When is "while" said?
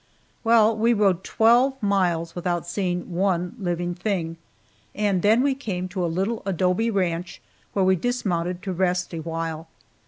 9.19-9.67